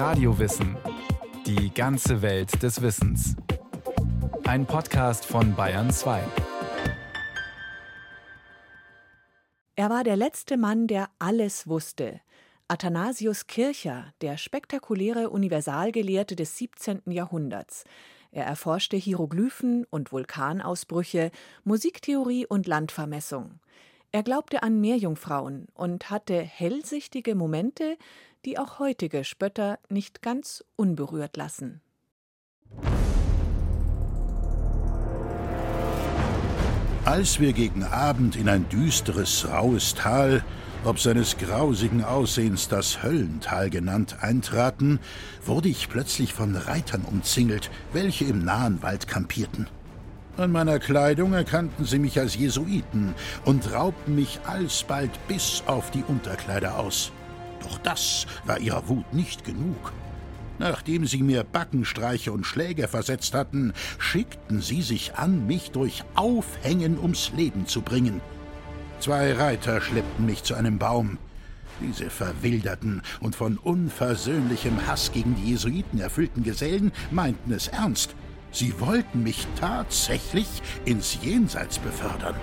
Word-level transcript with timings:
Radiowissen. 0.00 0.78
Die 1.44 1.74
ganze 1.74 2.22
Welt 2.22 2.62
des 2.62 2.80
Wissens. 2.80 3.36
Ein 4.44 4.64
Podcast 4.64 5.26
von 5.26 5.54
Bayern 5.54 5.90
2. 5.90 6.22
Er 9.76 9.90
war 9.90 10.02
der 10.02 10.16
letzte 10.16 10.56
Mann, 10.56 10.86
der 10.86 11.10
alles 11.18 11.66
wusste. 11.66 12.22
Athanasius 12.66 13.46
Kircher, 13.46 14.14
der 14.22 14.38
spektakuläre 14.38 15.28
Universalgelehrte 15.28 16.34
des 16.34 16.56
17. 16.56 17.02
Jahrhunderts. 17.04 17.84
Er 18.30 18.46
erforschte 18.46 18.96
Hieroglyphen 18.96 19.84
und 19.90 20.12
Vulkanausbrüche, 20.12 21.30
Musiktheorie 21.64 22.46
und 22.46 22.66
Landvermessung. 22.66 23.60
Er 24.12 24.24
glaubte 24.24 24.64
an 24.64 24.80
Meerjungfrauen 24.80 25.68
und 25.74 26.10
hatte 26.10 26.40
hellsichtige 26.40 27.36
Momente, 27.36 27.96
die 28.44 28.58
auch 28.58 28.80
heutige 28.80 29.22
Spötter 29.22 29.78
nicht 29.88 30.20
ganz 30.20 30.64
unberührt 30.74 31.36
lassen. 31.36 31.80
Als 37.04 37.38
wir 37.38 37.52
gegen 37.52 37.84
Abend 37.84 38.34
in 38.34 38.48
ein 38.48 38.68
düsteres, 38.68 39.48
raues 39.48 39.94
Tal, 39.94 40.44
ob 40.84 40.98
seines 40.98 41.36
grausigen 41.38 42.02
Aussehens 42.02 42.68
das 42.68 43.02
Höllental 43.02 43.70
genannt, 43.70 44.16
eintraten, 44.22 44.98
wurde 45.44 45.68
ich 45.68 45.88
plötzlich 45.88 46.34
von 46.34 46.56
Reitern 46.56 47.02
umzingelt, 47.02 47.70
welche 47.92 48.24
im 48.24 48.44
nahen 48.44 48.82
Wald 48.82 49.06
kampierten. 49.06 49.68
An 50.40 50.52
meiner 50.52 50.78
Kleidung 50.78 51.34
erkannten 51.34 51.84
sie 51.84 51.98
mich 51.98 52.18
als 52.18 52.34
Jesuiten 52.34 53.14
und 53.44 53.74
raubten 53.74 54.14
mich 54.14 54.40
alsbald 54.46 55.10
bis 55.28 55.62
auf 55.66 55.90
die 55.90 56.02
Unterkleider 56.02 56.78
aus. 56.78 57.12
Doch 57.62 57.76
das 57.76 58.26
war 58.46 58.58
ihrer 58.58 58.88
Wut 58.88 59.12
nicht 59.12 59.44
genug. 59.44 59.92
Nachdem 60.58 61.06
sie 61.06 61.22
mir 61.22 61.44
Backenstreiche 61.44 62.32
und 62.32 62.46
Schläge 62.46 62.88
versetzt 62.88 63.34
hatten, 63.34 63.74
schickten 63.98 64.62
sie 64.62 64.80
sich 64.80 65.14
an, 65.16 65.46
mich 65.46 65.72
durch 65.72 66.04
Aufhängen 66.14 66.98
ums 66.98 67.32
Leben 67.36 67.66
zu 67.66 67.82
bringen. 67.82 68.22
Zwei 68.98 69.34
Reiter 69.34 69.82
schleppten 69.82 70.24
mich 70.24 70.42
zu 70.42 70.54
einem 70.54 70.78
Baum. 70.78 71.18
Diese 71.82 72.08
verwilderten 72.08 73.02
und 73.20 73.36
von 73.36 73.58
unversöhnlichem 73.58 74.86
Hass 74.86 75.12
gegen 75.12 75.36
die 75.36 75.50
Jesuiten 75.50 76.00
erfüllten 76.00 76.42
Gesellen 76.44 76.92
meinten 77.10 77.52
es 77.52 77.68
ernst. 77.68 78.14
Sie 78.52 78.78
wollten 78.80 79.22
mich 79.22 79.46
tatsächlich 79.58 80.48
ins 80.84 81.18
Jenseits 81.22 81.78
befördern. 81.78 82.34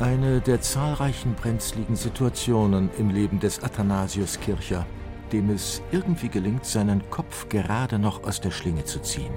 Eine 0.00 0.40
der 0.40 0.60
zahlreichen 0.60 1.34
brenzligen 1.34 1.96
Situationen 1.96 2.88
im 2.98 3.10
Leben 3.10 3.40
des 3.40 3.62
Athanasius 3.62 4.38
Kircher, 4.38 4.86
dem 5.32 5.50
es 5.50 5.82
irgendwie 5.90 6.28
gelingt, 6.28 6.64
seinen 6.64 7.10
Kopf 7.10 7.48
gerade 7.48 7.98
noch 7.98 8.22
aus 8.22 8.40
der 8.40 8.52
Schlinge 8.52 8.84
zu 8.84 9.00
ziehen. 9.00 9.32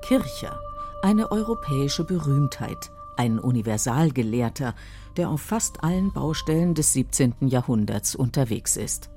Kircher, 0.00 0.58
eine 1.02 1.30
europäische 1.30 2.02
Berühmtheit, 2.02 2.90
ein 3.16 3.38
Universalgelehrter, 3.38 4.74
der 5.18 5.28
auf 5.28 5.42
fast 5.42 5.84
allen 5.84 6.14
Baustellen 6.14 6.74
des 6.74 6.94
17. 6.94 7.34
Jahrhunderts 7.42 8.14
unterwegs 8.14 8.78
ist. 8.78 9.10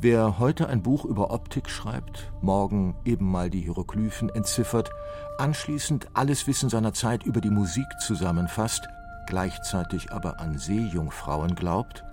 Wer 0.00 0.38
heute 0.38 0.68
ein 0.68 0.80
Buch 0.80 1.04
über 1.04 1.32
Optik 1.32 1.68
schreibt, 1.68 2.30
morgen 2.40 2.94
eben 3.04 3.28
mal 3.28 3.50
die 3.50 3.62
Hieroglyphen 3.62 4.28
entziffert, 4.28 4.90
anschließend 5.38 6.06
alles 6.14 6.46
Wissen 6.46 6.68
seiner 6.68 6.92
Zeit 6.92 7.24
über 7.24 7.40
die 7.40 7.50
Musik 7.50 7.86
zusammenfasst, 7.98 8.86
gleichzeitig 9.26 10.12
aber 10.12 10.38
an 10.38 10.56
Seejungfrauen 10.56 11.56
glaubt, 11.56 12.04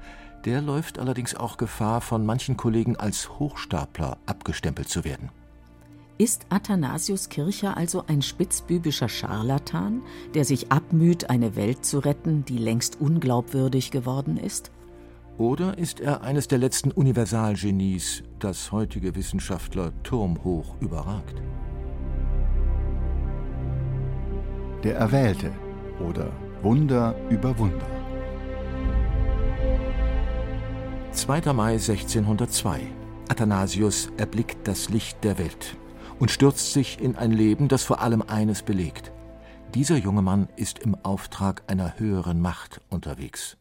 der 0.46 0.62
läuft 0.62 0.98
allerdings 0.98 1.36
auch 1.36 1.58
Gefahr, 1.58 2.02
von 2.02 2.26
manchen 2.26 2.58
Kollegen 2.58 2.96
als 2.96 3.38
Hochstapler 3.38 4.18
abgestempelt 4.26 4.90
zu 4.90 5.04
werden. 5.04 5.30
Ist 6.18 6.48
Athanasius 6.50 7.30
Kircher 7.30 7.78
also 7.78 8.06
ein 8.08 8.24
spitzbübischer 8.24 9.10
Scharlatan, 9.10 10.02
der 10.34 10.44
sich 10.44 10.72
abmüht, 10.72 11.30
eine 11.30 11.56
Welt 11.56 11.86
zu 11.86 12.00
retten, 12.00 12.46
die 12.46 12.58
längst 12.58 13.00
unglaubwürdig 13.00 13.92
geworden 13.92 14.38
ist? 14.38 14.72
Oder 15.38 15.78
ist 15.78 16.00
er 16.00 16.22
eines 16.22 16.48
der 16.48 16.60
letzten 16.60 16.92
Universalgenies, 16.92 18.24
das 18.40 18.72
heutige 18.72 19.16
Wissenschaftler 19.16 19.92
turmhoch 20.02 20.80
überragt? 20.80 21.36
Der 24.86 24.96
Erwählte 24.96 25.52
oder 26.00 26.32
Wunder 26.62 27.16
über 27.30 27.58
Wunder. 27.60 27.86
2. 31.12 31.52
Mai 31.52 31.74
1602. 31.74 32.80
Athanasius 33.28 34.12
erblickt 34.16 34.66
das 34.66 34.88
Licht 34.90 35.22
der 35.26 35.38
Welt 35.38 35.76
und 36.18 36.32
stürzt 36.32 36.72
sich 36.72 37.02
in 37.02 37.18
ein 37.18 37.32
Leben, 37.32 37.68
das 37.68 37.84
vor 37.84 38.00
allem 38.00 38.22
eines 38.22 38.62
belegt. 38.62 39.12
Dieser 39.74 39.98
junge 39.98 40.22
Mann 40.22 40.48
ist 40.56 40.80
im 40.80 40.96
Auftrag 41.04 41.64
einer 41.68 42.00
höheren 42.00 42.40
Macht 42.40 42.80
unterwegs 42.90 43.58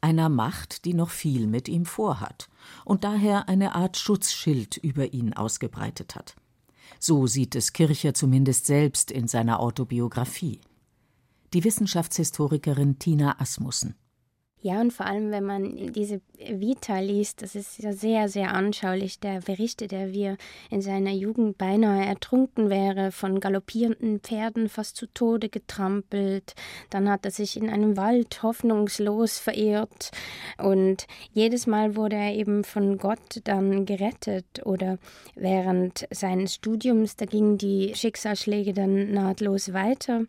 einer 0.00 0.28
Macht, 0.28 0.84
die 0.84 0.94
noch 0.94 1.10
viel 1.10 1.46
mit 1.46 1.68
ihm 1.68 1.86
vorhat 1.86 2.48
und 2.84 3.04
daher 3.04 3.48
eine 3.48 3.74
Art 3.74 3.96
Schutzschild 3.96 4.76
über 4.76 5.12
ihn 5.12 5.32
ausgebreitet 5.32 6.14
hat. 6.14 6.36
So 6.98 7.26
sieht 7.26 7.54
es 7.54 7.72
Kircher 7.72 8.14
zumindest 8.14 8.66
selbst 8.66 9.10
in 9.10 9.28
seiner 9.28 9.60
Autobiografie. 9.60 10.60
Die 11.52 11.64
Wissenschaftshistorikerin 11.64 12.98
Tina 12.98 13.40
Asmussen. 13.40 13.94
Ja, 14.62 14.80
und 14.80 14.92
vor 14.92 15.06
allem, 15.06 15.30
wenn 15.30 15.44
man 15.44 15.92
diese 15.92 16.20
Vita 16.38 16.98
liest, 16.98 17.42
das 17.42 17.54
ist 17.54 17.78
ja 17.78 17.92
sehr, 17.92 18.28
sehr 18.28 18.54
anschaulich. 18.54 19.20
Der 19.20 19.40
berichtet 19.40 19.92
er, 19.92 20.12
wie 20.12 20.22
er 20.22 20.36
in 20.70 20.80
seiner 20.80 21.12
Jugend 21.12 21.58
beinahe 21.58 22.04
ertrunken 22.04 22.70
wäre, 22.70 23.12
von 23.12 23.38
galoppierenden 23.38 24.20
Pferden 24.20 24.68
fast 24.68 24.96
zu 24.96 25.06
Tode 25.06 25.50
getrampelt. 25.50 26.54
Dann 26.90 27.08
hat 27.08 27.24
er 27.26 27.30
sich 27.30 27.56
in 27.56 27.68
einem 27.68 27.96
Wald 27.96 28.42
hoffnungslos 28.42 29.38
verirrt. 29.38 30.10
Und 30.58 31.06
jedes 31.32 31.66
Mal 31.66 31.94
wurde 31.94 32.16
er 32.16 32.34
eben 32.34 32.64
von 32.64 32.96
Gott 32.98 33.42
dann 33.44 33.84
gerettet. 33.84 34.64
Oder 34.64 34.98
während 35.34 36.08
seines 36.10 36.54
Studiums, 36.54 37.16
da 37.16 37.26
gingen 37.26 37.58
die 37.58 37.94
Schicksalsschläge 37.94 38.72
dann 38.72 39.12
nahtlos 39.12 39.74
weiter. 39.74 40.24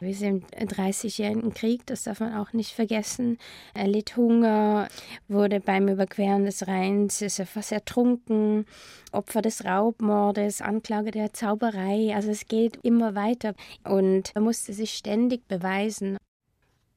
Wir 0.00 0.14
sind 0.14 0.44
im 0.56 0.68
Dreißigjährigen 0.68 1.52
Krieg, 1.52 1.84
das 1.86 2.04
darf 2.04 2.20
man 2.20 2.36
auch 2.36 2.52
nicht 2.52 2.70
vergessen. 2.72 3.38
Er 3.74 3.88
litt 3.88 4.16
Hunger, 4.16 4.88
wurde 5.28 5.60
beim 5.60 5.88
Überqueren 5.88 6.44
des 6.44 6.66
Rheins, 6.66 7.22
ist 7.22 7.38
er 7.38 7.46
fast 7.46 7.72
ertrunken, 7.72 8.66
Opfer 9.12 9.40
des 9.40 9.64
Raubmordes, 9.64 10.60
Anklage 10.60 11.10
der 11.10 11.32
Zauberei. 11.32 12.14
Also 12.14 12.30
es 12.30 12.46
geht 12.46 12.76
immer 12.82 13.14
weiter 13.14 13.54
und 13.84 14.30
er 14.34 14.42
musste 14.42 14.74
sich 14.74 14.92
ständig 14.92 15.48
beweisen. 15.48 16.18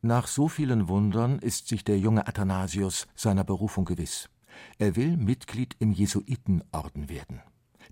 Nach 0.02 0.28
so 0.28 0.50
vielen 0.50 0.90
Wundern 0.90 1.40
ist 1.40 1.70
sich 1.70 1.84
der 1.84 1.98
junge 1.98 2.28
Athanasius 2.28 3.08
seiner 3.16 3.44
Berufung 3.44 3.86
gewiss. 3.86 4.30
Er 4.78 4.96
will 4.96 5.18
Mitglied 5.18 5.76
im 5.80 5.92
Jesuitenorden 5.92 7.10
werden, 7.10 7.42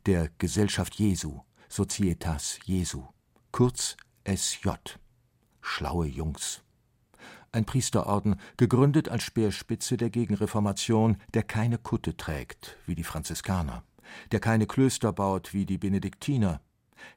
der 0.06 0.30
Gesellschaft 0.38 0.96
Jesu, 0.96 1.40
Societas 1.70 2.60
Jesu, 2.66 3.04
kurz 3.52 3.98
SJ. 4.26 4.70
Schlaue 5.62 6.06
Jungs 6.06 6.62
ein 7.54 7.66
Priesterorden, 7.66 8.36
gegründet 8.58 9.10
als 9.10 9.24
Speerspitze 9.24 9.98
der 9.98 10.10
Gegenreformation, 10.10 11.18
der 11.34 11.44
keine 11.44 11.78
Kutte 11.78 12.18
trägt, 12.18 12.78
wie 12.86 12.96
die 12.96 13.04
Franziskaner, 13.04 13.84
der 14.32 14.40
keine 14.40 14.68
Klöster 14.68 15.14
baut, 15.14 15.54
wie 15.54 15.66
die 15.66 15.78
Benediktiner, 15.78 16.62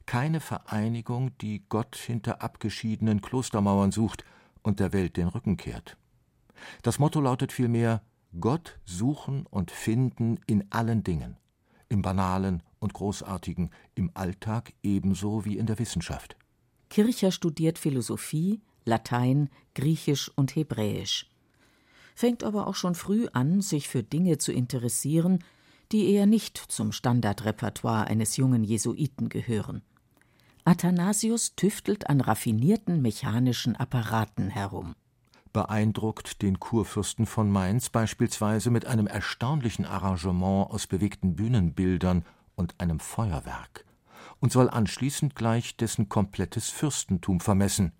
keine 0.05 0.41
Vereinigung, 0.41 1.37
die 1.39 1.65
Gott 1.69 1.97
hinter 1.97 2.43
abgeschiedenen 2.43 3.21
Klostermauern 3.21 3.93
sucht 3.93 4.25
und 4.63 4.81
der 4.81 4.93
Welt 4.93 5.17
den 5.17 5.29
Rücken 5.29 5.57
kehrt. 5.57 5.97
Das 6.83 6.99
Motto 6.99 7.21
lautet 7.21 7.53
vielmehr 7.53 8.03
Gott 8.41 8.79
suchen 8.85 9.47
und 9.47 9.71
finden 9.71 10.39
in 10.47 10.71
allen 10.71 11.03
Dingen, 11.03 11.37
im 11.89 12.03
Banalen 12.03 12.62
und 12.79 12.93
Großartigen, 12.93 13.71
im 13.94 14.11
Alltag 14.15 14.73
ebenso 14.82 15.44
wie 15.44 15.56
in 15.56 15.67
der 15.67 15.79
Wissenschaft. 15.79 16.37
Kircher 16.91 17.32
studiert 17.32 17.79
Philosophie, 17.79 18.61
Latein, 18.87 19.50
Griechisch 19.75 20.31
und 20.35 20.56
Hebräisch. 20.56 21.29
Fängt 22.15 22.44
aber 22.44 22.67
auch 22.67 22.75
schon 22.75 22.94
früh 22.94 23.27
an, 23.33 23.61
sich 23.61 23.88
für 23.88 24.03
Dinge 24.03 24.38
zu 24.38 24.53
interessieren, 24.53 25.41
die 25.93 26.11
eher 26.12 26.27
nicht 26.27 26.56
zum 26.56 26.93
Standardrepertoire 26.93 28.06
eines 28.06 28.37
jungen 28.37 28.65
Jesuiten 28.65 29.29
gehören. 29.29 29.83
Athanasius 30.65 31.55
tüftelt 31.55 32.09
an 32.09 32.21
raffinierten 32.21 33.03
mechanischen 33.03 33.77
Apparaten 33.77 34.49
herum. 34.49 34.94
Beeindruckt 35.53 36.43
den 36.43 36.59
Kurfürsten 36.59 37.27
von 37.27 37.50
Mainz 37.50 37.89
beispielsweise 37.89 38.71
mit 38.71 38.87
einem 38.87 39.06
erstaunlichen 39.06 39.85
Arrangement 39.85 40.71
aus 40.71 40.87
bewegten 40.87 41.37
Bühnenbildern 41.37 42.25
und 42.56 42.81
einem 42.81 42.99
Feuerwerk 42.99 43.85
und 44.41 44.53
soll 44.53 44.69
anschließend 44.69 45.35
gleich 45.35 45.77
dessen 45.77 46.09
komplettes 46.09 46.71
Fürstentum 46.71 47.41
vermessen, 47.41 47.93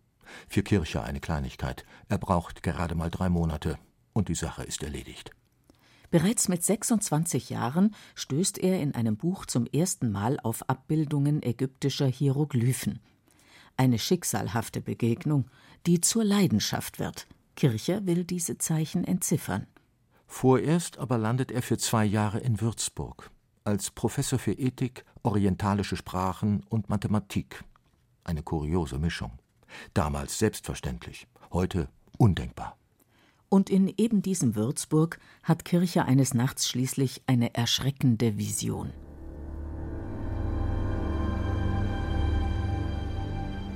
für 0.49 0.63
Kircher 0.63 1.05
eine 1.05 1.21
Kleinigkeit. 1.21 1.85
Er 2.09 2.19
braucht 2.19 2.63
gerade 2.63 2.95
mal 2.95 3.11
drei 3.11 3.29
Monate. 3.29 3.79
und 4.13 4.29
die 4.29 4.35
Sache 4.35 4.63
ist 4.63 4.83
erledigt. 4.83 5.31
Bereits 6.11 6.49
mit 6.49 6.65
26 6.65 7.51
Jahren 7.51 7.95
stößt 8.15 8.57
er 8.57 8.81
in 8.81 8.95
einem 8.95 9.19
Buch 9.19 9.45
zum 9.45 9.67
ersten 9.67 10.11
Mal 10.11 10.41
auf 10.41 10.67
Abbildungen 10.71 11.43
ägyptischer 11.43 12.07
Hieroglyphen. 12.07 13.01
Eine 13.77 13.99
schicksalhafte 13.99 14.81
Begegnung, 14.81 15.51
die 15.85 16.01
zur 16.01 16.25
Leidenschaft 16.25 16.99
wird. 16.99 17.27
Kircher 17.57 18.07
will 18.07 18.25
diese 18.25 18.57
Zeichen 18.57 19.05
entziffern. 19.05 19.67
Vorerst 20.27 20.97
aber 20.97 21.19
landet 21.19 21.51
er 21.51 21.61
für 21.61 21.77
zwei 21.77 22.07
Jahre 22.07 22.39
in 22.39 22.61
Würzburg 22.61 23.31
als 23.67 23.91
Professor 23.91 24.39
für 24.39 24.53
Ethik, 24.53 25.05
orientalische 25.23 25.97
Sprachen 25.97 26.63
und 26.69 26.89
Mathematik. 26.89 27.65
Eine 28.23 28.43
kuriose 28.43 28.99
Mischung. 28.99 29.33
Damals 29.95 30.39
selbstverständlich, 30.39 31.27
heute 31.53 31.89
undenkbar. 32.19 32.77
Und 33.49 33.71
in 33.71 33.93
eben 33.97 34.23
diesem 34.23 34.57
Würzburg 34.57 35.19
hat 35.43 35.65
Kircher 35.65 36.05
eines 36.07 36.35
Nachts 36.35 36.69
schließlich 36.69 37.23
eine 37.27 37.55
erschreckende 37.55 38.39
Vision. 38.39 38.93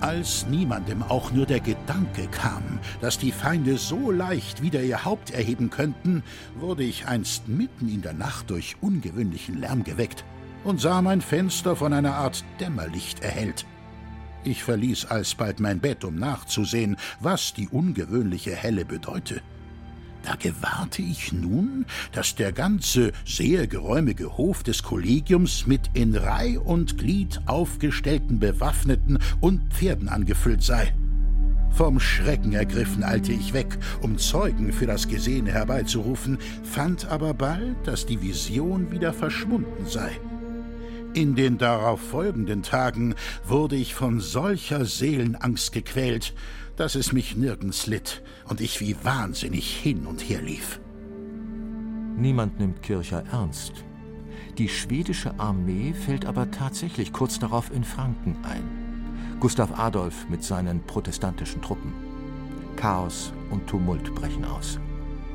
Als 0.01 0.47
niemandem 0.47 1.03
auch 1.03 1.31
nur 1.31 1.45
der 1.45 1.61
Gedanke 1.61 2.27
kam, 2.29 2.81
dass 3.03 3.19
die 3.19 3.33
Feinde 3.33 3.77
so 3.77 4.11
leicht 4.11 4.63
wieder 4.63 4.83
ihr 4.83 5.05
Haupt 5.05 5.31
erheben 5.31 5.69
könnten, 5.69 6.23
wurde 6.59 6.85
ich 6.85 7.07
einst 7.07 7.49
mitten 7.49 7.89
in 7.89 8.01
der 8.01 8.15
Nacht 8.15 8.49
durch 8.49 8.77
ungewöhnlichen 8.81 9.61
Lärm 9.61 9.85
geweckt 9.85 10.25
und 10.65 10.81
sah 10.81 11.03
mein 11.03 11.21
Fenster 11.21 11.77
von 11.77 11.93
einer 11.93 12.15
Art 12.15 12.45
Dämmerlicht 12.61 13.21
erhellt. 13.21 13.67
Ich 14.45 14.65
verließ 14.65 15.07
alsbald 15.07 15.61
mein 15.61 15.81
Bett, 15.81 16.05
um 16.05 16.17
nachzusehen, 16.17 16.97
was 17.21 17.53
die 17.53 17.69
ungewöhnliche 17.69 18.55
Helle 18.55 18.85
bedeute. 18.85 19.43
Da 20.23 20.35
gewahrte 20.37 21.03
ich 21.03 21.33
nun, 21.33 21.87
dass 22.13 22.35
der 22.35 22.53
ganze 22.53 23.13
sehr 23.25 23.67
geräumige 23.67 24.37
Hof 24.37 24.63
des 24.63 24.83
Kollegiums 24.83 25.67
mit 25.67 25.91
in 25.95 26.15
Reih 26.15 26.59
und 26.59 26.99
Glied 26.99 27.41
aufgestellten 27.47 28.39
Bewaffneten 28.39 29.19
und 29.41 29.73
Pferden 29.73 30.09
angefüllt 30.09 30.63
sei. 30.63 30.95
Vom 31.71 32.01
Schrecken 32.01 32.53
ergriffen 32.53 33.03
eilte 33.03 33.33
ich 33.33 33.55
weg, 33.55 33.79
um 34.03 34.19
Zeugen 34.19 34.73
für 34.73 34.87
das 34.87 35.09
Gesehene 35.09 35.53
herbeizurufen, 35.53 36.39
fand 36.65 37.07
aber 37.07 37.33
bald, 37.33 37.77
dass 37.87 38.07
die 38.07 38.21
Vision 38.21 38.91
wieder 38.91 39.13
verschwunden 39.13 39.87
sei. 39.87 40.11
In 41.13 41.35
den 41.35 41.59
darauf 41.59 42.01
folgenden 42.01 42.63
Tagen 42.63 43.17
wurde 43.45 43.75
ich 43.75 43.95
von 43.95 44.21
solcher 44.21 44.85
Seelenangst 44.85 45.73
gequält, 45.73 46.35
dass 46.77 46.95
es 46.95 47.13
mich 47.13 47.37
nirgends 47.37 47.89
litt 47.89 48.23
und 48.49 48.61
ich 48.61 48.81
wie 48.81 48.97
wahnsinnig 49.03 49.75
hin 49.75 50.07
und 50.07 50.21
her 50.21 50.41
lief. 50.41 50.81
Niemand 52.17 52.61
nimmt 52.61 52.83
Kircher 52.83 53.25
ernst. 53.33 53.85
Die 54.57 54.69
schwedische 54.69 55.39
Armee 55.41 55.95
fällt 55.95 56.27
aber 56.27 56.51
tatsächlich 56.53 57.13
kurz 57.13 57.41
darauf 57.41 57.73
in 57.73 57.83
Franken 57.83 58.37
ein. 58.45 59.37
Gustav 59.41 59.79
Adolf 59.79 60.29
mit 60.29 60.45
seinen 60.45 60.81
protestantischen 60.87 61.61
Truppen. 61.61 61.93
Chaos 62.77 63.33
und 63.51 63.67
Tumult 63.67 64.15
brechen 64.15 64.45
aus. 64.45 64.79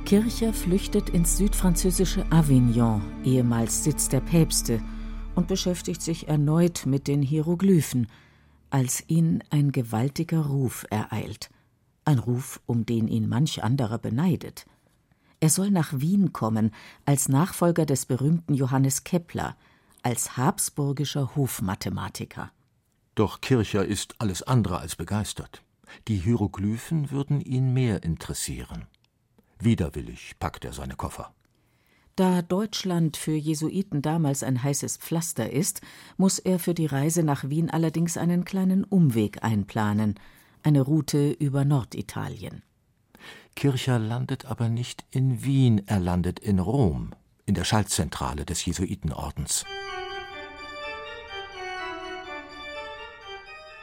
Kircher 0.06 0.54
flüchtet 0.54 1.10
ins 1.10 1.38
südfranzösische 1.38 2.26
Avignon, 2.32 3.02
ehemals 3.24 3.84
Sitz 3.84 4.08
der 4.08 4.22
Päpste, 4.22 4.80
und 5.36 5.48
beschäftigt 5.48 6.02
sich 6.02 6.28
erneut 6.28 6.86
mit 6.86 7.08
den 7.08 7.22
Hieroglyphen– 7.22 8.08
als 8.76 9.06
ihn 9.08 9.42
ein 9.52 9.72
gewaltiger 9.72 10.48
Ruf 10.48 10.86
ereilt, 10.90 11.50
ein 12.04 12.20
Ruf, 12.20 12.60
um 12.66 12.86
den 12.86 13.08
ihn 13.08 13.30
manch 13.30 13.64
anderer 13.64 13.98
beneidet. 13.98 14.66
Er 15.40 15.50
soll 15.50 15.72
nach 15.72 15.94
Wien 15.94 16.34
kommen, 16.34 16.72
als 17.06 17.30
Nachfolger 17.30 17.86
des 17.86 18.06
berühmten 18.06 18.54
Johannes 18.54 19.06
Kepler, 19.06 19.56
als 20.04 20.36
habsburgischer 20.36 21.38
Hofmathematiker. 21.38 22.52
Doch 23.16 23.40
Kircher 23.40 23.86
ist 23.86 24.16
alles 24.20 24.44
andere 24.44 24.80
als 24.80 24.98
begeistert. 24.98 25.64
Die 26.10 26.18
Hieroglyphen 26.18 27.12
würden 27.12 27.40
ihn 27.40 27.74
mehr 27.74 28.04
interessieren. 28.04 28.88
Widerwillig 29.60 30.34
packt 30.38 30.66
er 30.66 30.74
seine 30.74 30.96
Koffer. 30.96 31.34
Da 32.16 32.42
Deutschland 32.42 33.18
für 33.18 33.36
Jesuiten 33.36 34.02
damals 34.02 34.42
ein 34.42 34.64
heißes 34.64 34.98
Pflaster 34.98 35.52
ist, 35.52 35.82
muss 36.16 36.40
er 36.40 36.60
für 36.60 36.74
die 36.74 36.86
Reise 36.86 37.24
nach 37.24 37.50
Wien 37.50 37.70
allerdings 37.70 38.16
einen 38.16 38.46
kleinen 38.46 38.86
Umweg 38.86 39.44
einplanen, 39.44 40.16
eine 40.64 40.80
Route 40.80 41.32
über 41.32 41.66
Norditalien. 41.66 42.64
Kircher 43.56 44.00
landet 44.00 44.46
aber 44.46 44.70
nicht 44.70 45.04
in 45.12 45.44
Wien, 45.44 45.82
er 45.88 46.00
landet 46.00 46.40
in 46.40 46.60
Rom, 46.60 47.12
in 47.46 47.54
der 47.54 47.66
Schaltzentrale 47.66 48.46
des 48.46 48.64
Jesuitenordens. 48.64 49.66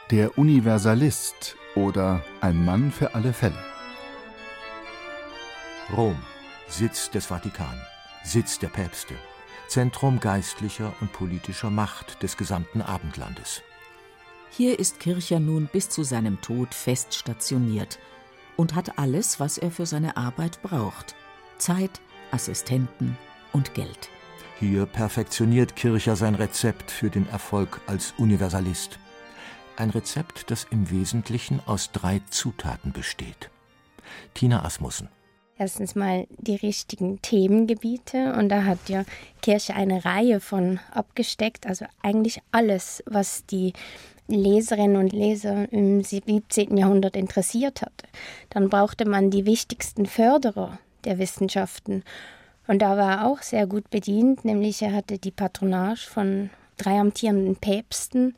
Der 0.09 0.39
Universalist 0.39 1.55
oder 1.75 2.23
ein 2.41 2.65
Mann 2.65 2.91
für 2.91 3.13
alle 3.13 3.31
Fälle. 3.33 3.63
Rom, 5.95 6.17
Sitz 6.67 7.11
des 7.11 7.27
Vatikan. 7.27 7.79
Sitz 8.23 8.57
der 8.57 8.69
Päpste, 8.69 9.15
Zentrum 9.67 10.19
geistlicher 10.19 10.93
und 11.01 11.11
politischer 11.11 11.69
Macht 11.69 12.23
des 12.23 12.37
gesamten 12.37 12.81
Abendlandes. 12.81 13.61
Hier 14.49 14.79
ist 14.79 14.99
Kircher 14.99 15.39
nun 15.39 15.67
bis 15.71 15.89
zu 15.89 16.03
seinem 16.03 16.39
Tod 16.39 16.73
fest 16.73 17.13
stationiert 17.15 17.99
und 18.55 18.75
hat 18.75 18.97
alles, 18.97 19.39
was 19.39 19.57
er 19.57 19.71
für 19.71 19.85
seine 19.85 20.15
Arbeit 20.15 20.61
braucht: 20.61 21.15
Zeit, 21.57 21.99
Assistenten 22.31 23.17
und 23.51 23.73
Geld. 23.73 24.09
Hier 24.59 24.85
perfektioniert 24.85 25.75
Kircher 25.75 26.15
sein 26.15 26.35
Rezept 26.35 26.91
für 26.91 27.09
den 27.09 27.27
Erfolg 27.27 27.81
als 27.87 28.13
Universalist. 28.17 28.99
Ein 29.75 29.89
Rezept, 29.89 30.49
das 30.49 30.65
im 30.69 30.89
Wesentlichen 30.91 31.59
aus 31.65 31.91
drei 31.91 32.21
Zutaten 32.29 32.93
besteht. 32.93 33.49
Tina 34.33 34.63
Asmussen 34.63 35.09
erstens 35.57 35.95
mal 35.95 36.27
die 36.37 36.55
richtigen 36.55 37.21
Themengebiete 37.21 38.33
und 38.33 38.49
da 38.49 38.63
hat 38.63 38.89
ja 38.89 39.03
Kirche 39.41 39.75
eine 39.75 40.03
Reihe 40.05 40.39
von 40.39 40.79
abgesteckt, 40.91 41.67
also 41.67 41.85
eigentlich 42.01 42.41
alles, 42.51 43.03
was 43.05 43.45
die 43.45 43.73
Leserinnen 44.27 44.97
und 44.97 45.11
Leser 45.11 45.71
im 45.71 46.01
17. 46.01 46.77
Jahrhundert 46.77 47.15
interessiert 47.15 47.81
hatte. 47.81 48.07
Dann 48.49 48.69
brauchte 48.69 49.05
man 49.05 49.29
die 49.29 49.45
wichtigsten 49.45 50.05
Förderer 50.05 50.79
der 51.03 51.19
Wissenschaften 51.19 52.03
und 52.67 52.81
da 52.81 52.97
war 52.97 53.11
er 53.11 53.27
auch 53.27 53.41
sehr 53.41 53.67
gut 53.67 53.89
bedient, 53.89 54.45
nämlich 54.45 54.81
er 54.81 54.93
hatte 54.93 55.17
die 55.17 55.31
Patronage 55.31 56.07
von 56.09 56.49
drei 56.77 56.99
amtierenden 56.99 57.57
Päpsten 57.57 58.35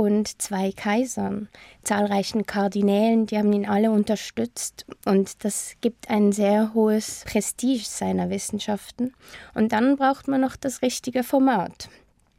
und 0.00 0.40
zwei 0.40 0.72
Kaisern, 0.72 1.48
zahlreichen 1.84 2.46
Kardinälen, 2.46 3.26
die 3.26 3.36
haben 3.36 3.52
ihn 3.52 3.68
alle 3.68 3.90
unterstützt 3.90 4.86
und 5.04 5.44
das 5.44 5.74
gibt 5.82 6.08
ein 6.08 6.32
sehr 6.32 6.72
hohes 6.72 7.22
Prestige 7.26 7.84
seiner 7.84 8.30
Wissenschaften. 8.30 9.12
Und 9.54 9.72
dann 9.72 9.96
braucht 9.96 10.26
man 10.26 10.40
noch 10.40 10.56
das 10.56 10.80
richtige 10.80 11.22
Format. 11.22 11.90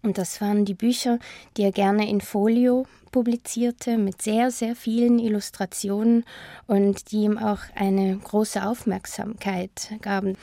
Und 0.03 0.17
das 0.17 0.41
waren 0.41 0.65
die 0.65 0.73
Bücher, 0.73 1.19
die 1.57 1.63
er 1.63 1.71
gerne 1.71 2.09
in 2.09 2.21
Folio 2.21 2.85
publizierte, 3.11 3.97
mit 3.97 4.21
sehr, 4.21 4.51
sehr 4.51 4.75
vielen 4.75 5.19
Illustrationen 5.19 6.23
und 6.65 7.11
die 7.11 7.23
ihm 7.23 7.37
auch 7.37 7.59
eine 7.75 8.17
große 8.17 8.65
Aufmerksamkeit 8.65 9.93
gaben. 10.01 10.37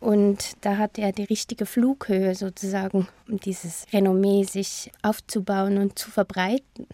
Und 0.00 0.56
da 0.62 0.76
hat 0.76 0.98
er 0.98 1.12
die 1.12 1.24
richtige 1.24 1.64
Flughöhe 1.64 2.34
sozusagen, 2.34 3.08
um 3.28 3.38
dieses 3.38 3.86
Renommee 3.92 4.44
sich 4.44 4.90
aufzubauen 5.02 5.78
und 5.78 5.98
zu 5.98 6.10
verbreiten. 6.10 6.86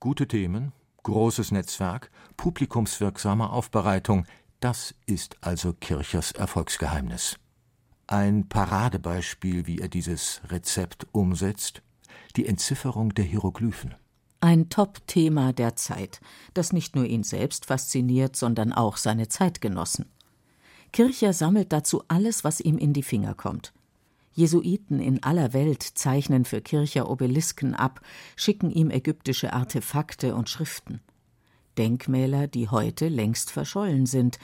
Gute 0.00 0.26
Themen, 0.28 0.72
großes 1.04 1.52
Netzwerk, 1.52 2.10
publikumswirksame 2.36 3.50
Aufbereitung, 3.50 4.26
das 4.60 4.94
ist 5.06 5.36
also 5.40 5.72
Kirchers 5.74 6.32
Erfolgsgeheimnis. 6.32 7.36
Ein 8.06 8.48
Paradebeispiel, 8.48 9.66
wie 9.66 9.78
er 9.78 9.88
dieses 9.88 10.42
Rezept 10.50 11.06
umsetzt, 11.12 11.80
die 12.36 12.46
Entzifferung 12.46 13.14
der 13.14 13.24
Hieroglyphen. 13.24 13.94
Ein 14.40 14.68
Top-Thema 14.68 15.54
der 15.54 15.74
Zeit, 15.76 16.20
das 16.52 16.74
nicht 16.74 16.96
nur 16.96 17.06
ihn 17.06 17.22
selbst 17.22 17.64
fasziniert, 17.64 18.36
sondern 18.36 18.74
auch 18.74 18.98
seine 18.98 19.28
Zeitgenossen. 19.28 20.04
Kircher 20.92 21.32
sammelt 21.32 21.72
dazu 21.72 22.04
alles, 22.08 22.44
was 22.44 22.60
ihm 22.60 22.76
in 22.76 22.92
die 22.92 23.02
Finger 23.02 23.34
kommt. 23.34 23.72
Jesuiten 24.34 25.00
in 25.00 25.22
aller 25.22 25.54
Welt 25.54 25.82
zeichnen 25.82 26.44
für 26.44 26.60
Kircher 26.60 27.08
Obelisken 27.08 27.74
ab, 27.74 28.02
schicken 28.36 28.70
ihm 28.70 28.90
ägyptische 28.90 29.54
Artefakte 29.54 30.34
und 30.34 30.50
Schriften. 30.50 31.00
Denkmäler, 31.78 32.48
die 32.48 32.68
heute 32.68 33.08
längst 33.08 33.50
verschollen 33.50 34.04
sind. 34.04 34.38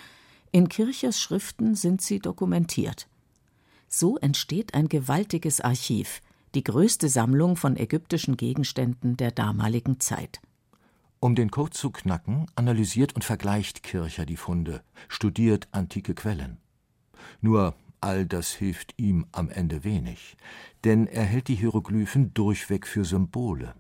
In 0.50 0.70
Kirchers 0.70 1.20
Schriften 1.20 1.74
sind 1.74 2.00
sie 2.00 2.20
dokumentiert. 2.20 3.09
So 3.92 4.16
entsteht 4.18 4.74
ein 4.74 4.88
gewaltiges 4.88 5.60
Archiv, 5.60 6.22
die 6.54 6.62
größte 6.62 7.08
Sammlung 7.08 7.56
von 7.56 7.76
ägyptischen 7.76 8.36
Gegenständen 8.36 9.16
der 9.16 9.32
damaligen 9.32 9.98
Zeit. 9.98 10.40
Um 11.18 11.34
den 11.34 11.50
Code 11.50 11.72
zu 11.72 11.90
knacken, 11.90 12.46
analysiert 12.54 13.14
und 13.14 13.24
vergleicht 13.24 13.82
Kircher 13.82 14.24
die 14.26 14.36
Funde, 14.36 14.82
studiert 15.08 15.66
antike 15.72 16.14
Quellen. 16.14 16.58
Nur 17.40 17.74
all 18.00 18.26
das 18.26 18.52
hilft 18.52 18.94
ihm 18.96 19.26
am 19.32 19.50
Ende 19.50 19.82
wenig, 19.82 20.36
denn 20.84 21.08
er 21.08 21.24
hält 21.24 21.48
die 21.48 21.56
Hieroglyphen 21.56 22.32
durchweg 22.32 22.86
für 22.86 23.04
Symbole. 23.04 23.74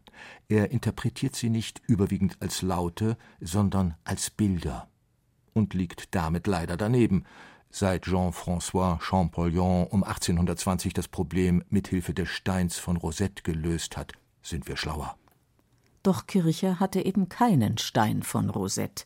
Er 0.48 0.72
interpretiert 0.72 1.36
sie 1.36 1.50
nicht 1.50 1.80
überwiegend 1.86 2.36
als 2.40 2.62
Laute, 2.62 3.16
sondern 3.40 3.94
als 4.02 4.28
Bilder 4.28 4.88
und 5.54 5.72
liegt 5.72 6.14
damit 6.14 6.48
leider 6.48 6.76
daneben, 6.76 7.24
seit 7.70 8.04
Jean-François 8.04 9.00
Champollion 9.00 9.86
um 9.86 10.02
1820 10.02 10.92
das 10.92 11.08
Problem 11.08 11.62
mit 11.70 11.88
Hilfe 11.88 12.12
des 12.12 12.28
Steins 12.28 12.76
von 12.78 12.96
Rosette 12.96 13.42
gelöst 13.42 13.96
hat, 13.96 14.12
sind 14.42 14.68
wir 14.68 14.76
schlauer. 14.76 15.16
Doch 16.02 16.26
Kircher 16.26 16.80
hatte 16.80 17.04
eben 17.04 17.28
keinen 17.28 17.78
Stein 17.78 18.22
von 18.22 18.50
Rosette. 18.50 19.04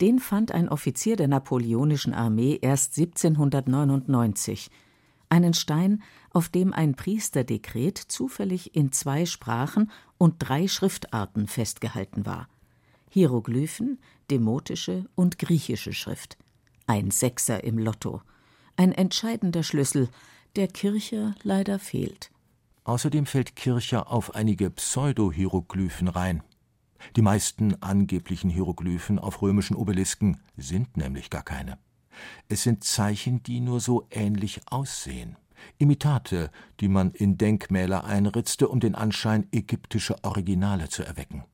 Den 0.00 0.18
fand 0.20 0.52
ein 0.52 0.68
Offizier 0.68 1.16
der 1.16 1.28
napoleonischen 1.28 2.14
Armee 2.14 2.58
erst 2.60 2.96
1799. 2.98 4.70
Einen 5.30 5.54
Stein, 5.54 6.02
auf 6.30 6.48
dem 6.48 6.72
ein 6.72 6.94
Priesterdekret 6.94 7.98
zufällig 7.98 8.76
in 8.76 8.92
zwei 8.92 9.26
Sprachen 9.26 9.90
und 10.16 10.36
drei 10.38 10.68
Schriftarten 10.68 11.48
festgehalten 11.48 12.26
war: 12.26 12.48
Hieroglyphen, 13.10 13.98
demotische 14.30 15.06
und 15.14 15.38
griechische 15.38 15.92
Schrift. 15.92 16.38
Ein 16.88 17.10
Sechser 17.10 17.64
im 17.64 17.76
Lotto. 17.76 18.22
Ein 18.76 18.92
entscheidender 18.92 19.62
Schlüssel, 19.62 20.08
der 20.56 20.68
Kircher 20.68 21.34
leider 21.42 21.78
fehlt. 21.78 22.30
Außerdem 22.84 23.26
fällt 23.26 23.56
Kircher 23.56 24.10
auf 24.10 24.34
einige 24.34 24.70
Pseudo-Hieroglyphen 24.70 26.08
rein. 26.08 26.42
Die 27.14 27.20
meisten 27.20 27.74
angeblichen 27.82 28.48
Hieroglyphen 28.48 29.18
auf 29.18 29.42
römischen 29.42 29.76
Obelisken 29.76 30.40
sind 30.56 30.96
nämlich 30.96 31.28
gar 31.28 31.42
keine. 31.42 31.76
Es 32.48 32.62
sind 32.62 32.84
Zeichen, 32.84 33.42
die 33.42 33.60
nur 33.60 33.80
so 33.80 34.06
ähnlich 34.10 34.62
aussehen. 34.70 35.36
Imitate, 35.76 36.50
die 36.80 36.88
man 36.88 37.10
in 37.10 37.36
Denkmäler 37.36 38.04
einritzte, 38.04 38.66
um 38.66 38.80
den 38.80 38.94
Anschein 38.94 39.46
ägyptischer 39.52 40.16
Originale 40.22 40.88
zu 40.88 41.02
erwecken. 41.02 41.44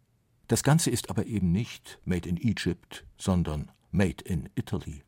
Das 0.47 0.63
Ganze 0.63 0.91
ist 0.91 1.11
aber 1.11 1.27
eben 1.27 1.51
nicht 1.51 1.99
Made 2.05 2.29
in 2.29 2.37
Egypt, 2.37 3.05
sondern 3.19 3.73
Made 3.91 4.23
in 4.25 4.49
Italy. 4.55 5.03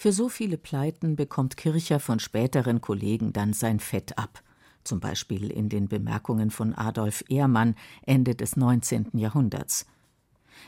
Für 0.00 0.12
so 0.12 0.28
viele 0.28 0.58
Pleiten 0.58 1.16
bekommt 1.16 1.56
Kircher 1.56 1.98
von 1.98 2.20
späteren 2.20 2.80
Kollegen 2.80 3.32
dann 3.32 3.52
sein 3.52 3.80
Fett 3.80 4.16
ab, 4.16 4.44
zum 4.84 5.00
Beispiel 5.00 5.50
in 5.50 5.68
den 5.68 5.88
Bemerkungen 5.88 6.52
von 6.52 6.72
Adolf 6.72 7.24
Ehrmann 7.28 7.74
Ende 8.06 8.36
des 8.36 8.56
19. 8.56 9.08
Jahrhunderts. 9.14 9.86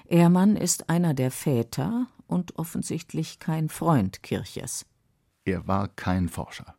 Ehrmann 0.06 0.56
ist 0.56 0.90
einer 0.90 1.14
der 1.14 1.30
Väter 1.30 2.08
und 2.26 2.58
offensichtlich 2.58 3.38
kein 3.38 3.68
Freund 3.68 4.24
Kirchers. 4.24 4.84
Er 5.44 5.68
war 5.68 5.86
kein 5.86 6.28
Forscher. 6.28 6.74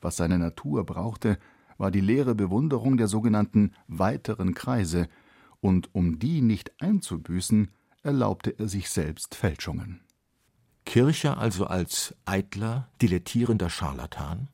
Was 0.00 0.16
seine 0.16 0.38
Natur 0.38 0.86
brauchte, 0.86 1.38
war 1.76 1.90
die 1.90 2.00
leere 2.00 2.34
Bewunderung 2.34 2.96
der 2.96 3.08
sogenannten 3.08 3.74
weiteren 3.88 4.54
Kreise, 4.54 5.06
und 5.60 5.94
um 5.94 6.18
die 6.18 6.40
nicht 6.40 6.80
einzubüßen, 6.80 7.68
erlaubte 8.02 8.58
er 8.58 8.68
sich 8.68 8.88
selbst 8.88 9.34
Fälschungen. 9.34 10.00
Kircher 10.90 11.38
also 11.38 11.66
als 11.66 12.16
eitler, 12.26 12.88
dilettierender 13.00 13.70
Scharlatan? 13.70 14.48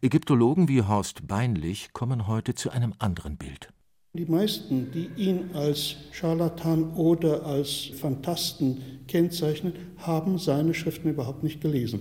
Ägyptologen 0.00 0.66
wie 0.66 0.80
Horst 0.80 1.26
Beinlich 1.28 1.92
kommen 1.92 2.26
heute 2.26 2.54
zu 2.54 2.70
einem 2.70 2.94
anderen 2.98 3.36
Bild. 3.36 3.68
Die 4.14 4.24
meisten, 4.24 4.90
die 4.92 5.10
ihn 5.14 5.50
als 5.52 5.96
Scharlatan 6.10 6.94
oder 6.94 7.44
als 7.44 7.90
Fantasten 8.00 8.80
kennzeichnen, 9.06 9.74
haben 9.98 10.38
seine 10.38 10.72
Schriften 10.72 11.10
überhaupt 11.10 11.42
nicht 11.42 11.60
gelesen. 11.60 12.00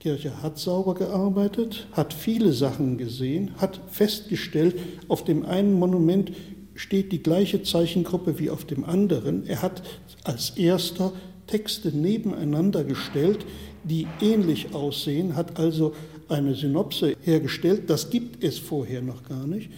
Kircher 0.00 0.42
hat 0.42 0.58
sauber 0.58 0.94
gearbeitet, 0.94 1.86
hat 1.92 2.12
viele 2.12 2.52
Sachen 2.52 2.98
gesehen, 2.98 3.52
hat 3.58 3.80
festgestellt, 3.92 4.74
auf 5.06 5.22
dem 5.22 5.46
einen 5.46 5.78
Monument 5.78 6.32
steht 6.74 7.12
die 7.12 7.22
gleiche 7.22 7.62
Zeichengruppe 7.62 8.40
wie 8.40 8.50
auf 8.50 8.64
dem 8.64 8.84
anderen. 8.84 9.46
Er 9.46 9.62
hat 9.62 9.84
als 10.24 10.50
erster 10.50 11.12
Texte 11.46 11.96
nebeneinander 11.96 12.84
gestellt, 12.84 13.44
die 13.84 14.06
ähnlich 14.20 14.74
aussehen, 14.74 15.36
hat 15.36 15.58
also 15.58 15.94
eine 16.28 16.54
Synopse 16.54 17.16
hergestellt. 17.22 17.90
Das 17.90 18.10
gibt 18.10 18.42
es 18.42 18.58
vorher 18.58 19.02
noch 19.02 19.22
gar 19.24 19.46
nicht. 19.46 19.70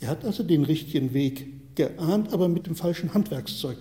Er 0.00 0.08
hat 0.08 0.24
also 0.24 0.42
den 0.42 0.64
richtigen 0.64 1.14
Weg 1.14 1.46
geahnt, 1.74 2.32
aber 2.32 2.48
mit 2.48 2.66
dem 2.66 2.74
falschen 2.74 3.14
Handwerkszeug. 3.14 3.78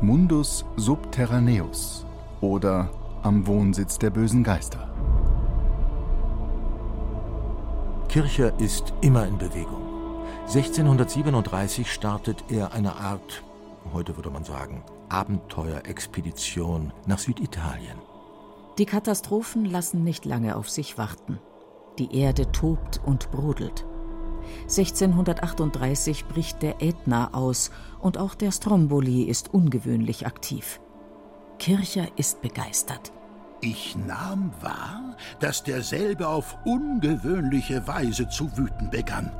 Mundus 0.00 0.64
subterraneus 0.76 2.06
oder 2.40 2.90
am 3.22 3.46
Wohnsitz 3.46 3.98
der 3.98 4.10
bösen 4.10 4.44
Geister. 4.44 4.88
Kircher 8.08 8.58
ist 8.60 8.94
immer 9.00 9.26
in 9.26 9.36
Bewegung. 9.38 9.87
1637 10.48 11.92
startet 11.92 12.42
er 12.48 12.72
eine 12.72 12.94
Art, 12.96 13.42
heute 13.92 14.16
würde 14.16 14.30
man 14.30 14.44
sagen, 14.44 14.82
Abenteuerexpedition 15.10 16.90
nach 17.04 17.18
Süditalien. 17.18 17.98
Die 18.78 18.86
Katastrophen 18.86 19.66
lassen 19.66 20.04
nicht 20.04 20.24
lange 20.24 20.56
auf 20.56 20.70
sich 20.70 20.96
warten. 20.96 21.38
Die 21.98 22.18
Erde 22.18 22.50
tobt 22.50 22.98
und 23.04 23.30
brodelt. 23.30 23.84
1638 24.62 26.24
bricht 26.24 26.62
der 26.62 26.80
Ätna 26.80 27.34
aus 27.34 27.70
und 28.00 28.16
auch 28.16 28.34
der 28.34 28.50
Stromboli 28.50 29.24
ist 29.24 29.52
ungewöhnlich 29.52 30.26
aktiv. 30.26 30.80
Kircher 31.58 32.06
ist 32.16 32.40
begeistert. 32.40 33.12
Ich 33.60 33.96
nahm 33.96 34.50
wahr, 34.62 35.14
dass 35.40 35.62
derselbe 35.62 36.26
auf 36.26 36.56
ungewöhnliche 36.64 37.86
Weise 37.86 38.30
zu 38.30 38.56
wüten 38.56 38.88
begann. 38.88 39.30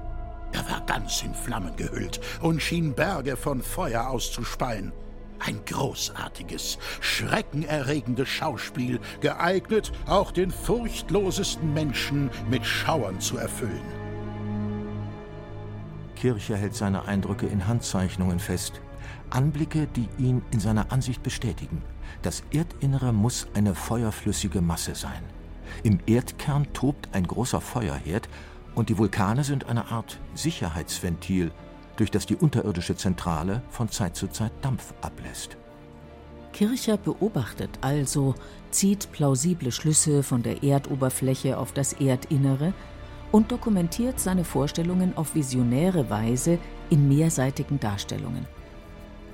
Er 0.53 0.69
war 0.71 0.81
ganz 0.87 1.23
in 1.23 1.35
Flammen 1.35 1.77
gehüllt 1.77 2.21
und 2.41 2.63
schien 2.63 2.95
Berge 2.95 3.37
von 3.37 3.63
Feuer 3.63 4.09
auszuspeien. 4.09 4.93
Ein 5.41 5.61
großartiges, 5.67 6.79
schreckenerregendes 7.01 8.29
Schauspiel, 8.29 8.99
geeignet, 9.21 9.93
auch 10.07 10.33
den 10.33 10.51
furchtlosesten 10.51 11.73
Menschen 11.73 12.31
mit 12.51 12.67
Schauern 12.67 13.21
zu 13.21 13.39
erfüllen. 13.39 13.83
Kircher 16.17 16.57
hält 16.57 16.75
seine 16.75 17.07
Eindrücke 17.07 17.47
in 17.47 17.69
Handzeichnungen 17.69 18.41
fest. 18.41 18.81
Anblicke, 19.31 19.87
die 19.87 20.09
ihn 20.19 20.43
in 20.51 20.59
seiner 20.59 20.91
Ansicht 20.91 21.23
bestätigen. 21.23 21.83
Das 22.23 22.43
Erdinnere 22.51 23.13
muss 23.13 23.47
eine 23.55 23.75
feuerflüssige 23.75 24.61
Masse 24.61 24.97
sein. 24.97 25.23
Im 25.85 26.01
Erdkern 26.07 26.67
tobt 26.73 27.09
ein 27.13 27.27
großer 27.27 27.61
Feuerherd 27.61 28.29
und 28.79 28.89
die 28.89 28.97
Vulkane 28.97 29.43
sind 29.43 29.69
eine 29.69 29.91
Art 29.91 30.21
Sicherheitsventil, 30.35 31.51
durch 31.97 32.13
das 32.13 32.27
die 32.27 32.37
unterirdische 32.37 32.97
Zentrale 32.97 33.63
von 33.71 33.91
Zeit 33.91 34.15
zu 34.15 34.29
Zeit 34.29 34.53
Dampf 34.63 34.95
ablässt. 35.01 35.57
Kircher 36.53 36.97
beobachtet 36.97 37.71
also, 37.81 38.37
zieht 38.71 39.11
plausible 39.11 39.73
Schlüsse 39.73 40.23
von 40.23 40.45
der 40.45 40.63
Erdoberfläche 40.63 41.59
auf 41.59 41.73
das 41.73 41.93
Erdinnere 41.95 42.73
und 43.33 43.51
dokumentiert 43.51 44.21
seine 44.21 44.45
Vorstellungen 44.45 45.17
auf 45.17 45.35
visionäre 45.35 46.09
Weise 46.09 46.59
in 46.89 47.09
mehrseitigen 47.09 47.81
Darstellungen. 47.81 48.47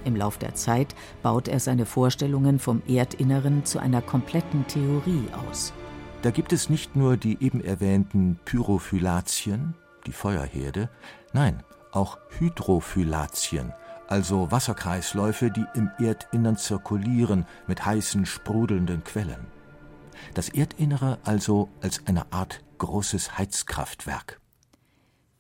Im 0.05 0.17
Lauf 0.17 0.39
der 0.39 0.55
Zeit 0.55 0.95
baut 1.23 1.49
er 1.49 1.61
seine 1.61 1.87
Vorstellungen 1.87 2.59
vom 2.59 2.83
Erdinneren 2.89 3.65
zu 3.65 3.79
einer 3.79 4.03
kompletten 4.03 4.67
Theorie 4.67 5.29
aus. 5.49 5.73
Da 6.25 6.31
gibt 6.31 6.55
es 6.55 6.71
nicht 6.71 6.97
nur 6.97 7.19
die 7.19 7.37
eben 7.45 7.63
erwähnten 7.63 8.41
Pyrophylatien, 8.47 9.75
die 10.07 10.13
Feuerherde, 10.13 10.89
nein, 11.35 11.63
auch 11.93 12.17
Hydrophylatien, 12.39 13.75
also 14.09 14.51
Wasserkreisläufe, 14.51 15.51
die 15.51 15.67
im 15.75 15.91
Erdinnern 15.99 16.57
zirkulieren 16.57 17.45
mit 17.67 17.85
heißen, 17.85 18.25
sprudelnden 18.25 19.05
Quellen. 19.05 19.49
Das 20.33 20.49
Erdinnere 20.49 21.19
also 21.25 21.69
als 21.83 22.07
eine 22.07 22.33
Art 22.33 22.65
großes 22.79 23.37
Heizkraftwerk. 23.37 24.41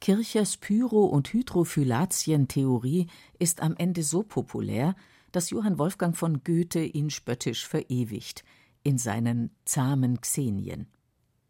Kirchers 0.03 0.59
Pyro- 0.59 1.07
und 1.07 1.33
Hydrophylatien-Theorie 1.33 3.07
ist 3.38 3.62
am 3.62 3.75
Ende 3.79 4.03
so 4.03 4.23
populär, 4.23 4.97
dass 5.33 5.49
Johann 5.49 5.79
Wolfgang 5.79 6.14
von 6.14 6.45
Goethe 6.45 6.85
ihn 6.85 7.09
spöttisch 7.09 7.67
verewigt 7.67 8.45
in 8.85 8.99
seinen 8.99 9.50
zahmen 9.64 10.21
Xenien. 10.21 10.87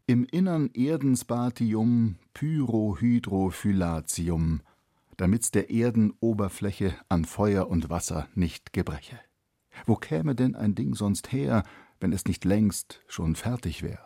Im 0.07 0.25
Innern 0.25 0.71
Erdensbatium 0.73 2.15
Pyrohydrophyllatium, 2.33 4.61
damit's 5.17 5.51
der 5.51 5.69
Erdenoberfläche 5.69 6.95
an 7.09 7.25
Feuer 7.25 7.67
und 7.67 7.89
Wasser 7.89 8.29
nicht 8.33 8.73
gebreche. 8.73 9.19
Wo 9.85 9.95
käme 9.95 10.33
denn 10.35 10.55
ein 10.55 10.73
Ding 10.75 10.95
sonst 10.95 11.31
her, 11.31 11.63
wenn 11.99 12.13
es 12.13 12.25
nicht 12.25 12.45
längst 12.45 13.01
schon 13.07 13.35
fertig 13.35 13.83
wär? 13.83 13.99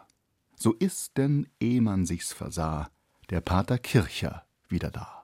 So 0.56 0.74
ist 0.74 1.18
denn, 1.18 1.48
eh 1.60 1.80
man 1.80 2.06
sich's 2.06 2.34
versah, 2.34 2.90
der 3.30 3.42
Pater 3.42 3.78
Kircher 3.78 4.46
wieder 4.68 4.92
da. 4.92 5.19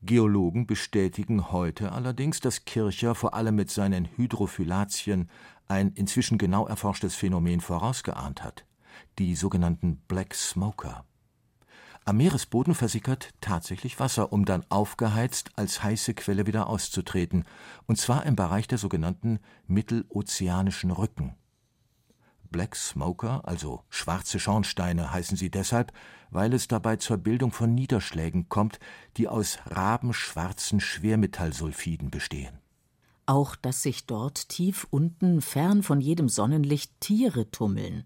Geologen 0.00 0.68
bestätigen 0.68 1.50
heute 1.50 1.90
allerdings, 1.90 2.38
dass 2.38 2.64
Kircher 2.64 3.16
vor 3.16 3.34
allem 3.34 3.56
mit 3.56 3.68
seinen 3.68 4.08
Hydrophylatien 4.16 5.28
ein 5.66 5.90
inzwischen 5.92 6.38
genau 6.38 6.68
erforschtes 6.68 7.16
Phänomen 7.16 7.60
vorausgeahnt 7.60 8.44
hat, 8.44 8.64
die 9.18 9.34
sogenannten 9.34 9.96
Black 10.06 10.34
Smoker. 10.34 11.04
Am 12.04 12.16
Meeresboden 12.16 12.76
versickert 12.76 13.34
tatsächlich 13.40 13.98
Wasser, 13.98 14.32
um 14.32 14.44
dann 14.44 14.64
aufgeheizt 14.68 15.50
als 15.56 15.82
heiße 15.82 16.14
Quelle 16.14 16.46
wieder 16.46 16.68
auszutreten, 16.68 17.44
und 17.86 17.98
zwar 17.98 18.24
im 18.24 18.36
Bereich 18.36 18.68
der 18.68 18.78
sogenannten 18.78 19.40
mittelozeanischen 19.66 20.92
Rücken. 20.92 21.34
Black 22.50 22.76
Smoker, 22.76 23.46
also 23.46 23.82
schwarze 23.88 24.38
Schornsteine, 24.38 25.12
heißen 25.12 25.36
sie 25.36 25.50
deshalb, 25.50 25.92
weil 26.30 26.52
es 26.52 26.68
dabei 26.68 26.96
zur 26.96 27.16
Bildung 27.16 27.52
von 27.52 27.74
Niederschlägen 27.74 28.48
kommt, 28.48 28.78
die 29.16 29.28
aus 29.28 29.58
rabenschwarzen 29.66 30.80
Schwermetallsulfiden 30.80 32.10
bestehen. 32.10 32.58
Auch 33.26 33.56
dass 33.56 33.82
sich 33.82 34.06
dort 34.06 34.48
tief 34.48 34.86
unten, 34.90 35.42
fern 35.42 35.82
von 35.82 36.00
jedem 36.00 36.28
Sonnenlicht, 36.28 36.92
Tiere 37.00 37.50
tummeln. 37.50 38.04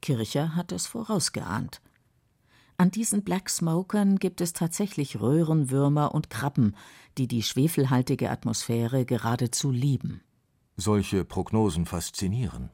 Kircher 0.00 0.54
hat 0.54 0.72
es 0.72 0.86
vorausgeahnt. 0.86 1.80
An 2.76 2.90
diesen 2.90 3.24
Black 3.24 3.50
Smokern 3.50 4.18
gibt 4.18 4.40
es 4.40 4.54
tatsächlich 4.54 5.20
Röhrenwürmer 5.20 6.14
und 6.14 6.30
Krabben, 6.30 6.76
die 7.18 7.28
die 7.28 7.42
schwefelhaltige 7.42 8.30
Atmosphäre 8.30 9.04
geradezu 9.04 9.70
lieben. 9.70 10.22
Solche 10.76 11.26
Prognosen 11.26 11.84
faszinieren. 11.84 12.70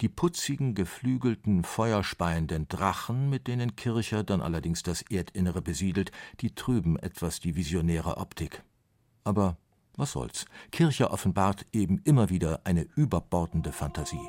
Die 0.00 0.08
putzigen, 0.08 0.74
geflügelten, 0.74 1.64
feuerspeienden 1.64 2.68
Drachen, 2.68 3.30
mit 3.30 3.46
denen 3.46 3.76
Kircher 3.76 4.24
dann 4.24 4.40
allerdings 4.40 4.82
das 4.82 5.02
Erdinnere 5.02 5.62
besiedelt, 5.62 6.12
die 6.40 6.54
trüben 6.54 6.98
etwas 6.98 7.40
die 7.40 7.56
visionäre 7.56 8.16
Optik. 8.16 8.62
Aber 9.24 9.56
was 9.96 10.12
soll's? 10.12 10.46
Kircher 10.70 11.12
offenbart 11.12 11.66
eben 11.72 12.00
immer 12.04 12.30
wieder 12.30 12.60
eine 12.64 12.86
überbordende 12.96 13.72
Fantasie. 13.72 14.28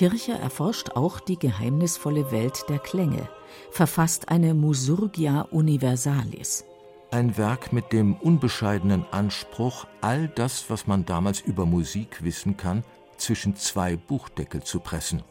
Kircher 0.00 0.38
erforscht 0.38 0.92
auch 0.92 1.20
die 1.20 1.38
geheimnisvolle 1.38 2.30
Welt 2.30 2.64
der 2.70 2.78
Klänge, 2.78 3.28
verfasst 3.70 4.28
eine 4.28 4.54
Musurgia 4.54 5.42
Universalis. 5.50 6.64
Ein 7.10 7.36
Werk 7.36 7.72
mit 7.72 7.92
dem 7.92 8.14
unbescheidenen 8.14 9.04
Anspruch, 9.10 9.86
all 10.00 10.28
das, 10.28 10.70
was 10.70 10.86
man 10.86 11.04
damals 11.04 11.40
über 11.40 11.66
Musik 11.66 12.22
wissen 12.22 12.56
kann, 12.56 12.84
zwischen 13.16 13.56
zwei 13.56 13.96
Buchdeckel 13.96 14.62
zu 14.62 14.80
pressen, 14.80 15.22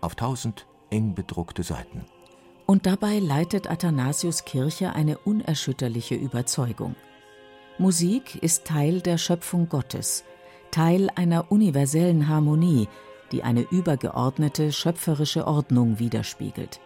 auf 0.00 0.14
tausend 0.14 0.66
eng 0.90 1.14
bedruckte 1.14 1.62
Seiten. 1.62 2.04
Und 2.66 2.86
dabei 2.86 3.18
leitet 3.18 3.70
Athanasius 3.70 4.44
Kircher 4.44 4.94
eine 4.94 5.18
unerschütterliche 5.18 6.14
Überzeugung. 6.14 6.96
Musik 7.78 8.36
ist 8.36 8.64
Teil 8.64 9.00
der 9.00 9.18
Schöpfung 9.18 9.68
Gottes, 9.68 10.24
Teil 10.70 11.10
einer 11.14 11.52
universellen 11.52 12.28
Harmonie, 12.28 12.88
die 13.32 13.42
eine 13.42 13.62
übergeordnete 13.62 14.72
schöpferische 14.72 15.46
Ordnung 15.46 15.98
widerspiegelt, 15.98 16.80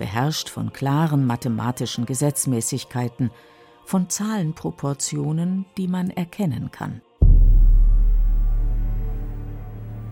beherrscht 0.00 0.48
von 0.48 0.72
klaren 0.72 1.24
mathematischen 1.24 2.06
Gesetzmäßigkeiten, 2.06 3.30
von 3.84 4.08
Zahlenproportionen, 4.08 5.66
die 5.76 5.86
man 5.86 6.10
erkennen 6.10 6.72
kann. 6.72 7.02